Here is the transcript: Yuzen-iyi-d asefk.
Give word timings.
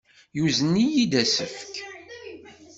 Yuzen-iyi-d 0.37 1.13
asefk. 1.21 1.73